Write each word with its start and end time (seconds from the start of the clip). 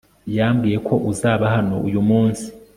yambwiye 0.37 0.77
ko 0.87 0.93
uzaba 1.11 1.45
hano 1.55 1.75
uyu 1.87 2.01
munsi 2.09 2.45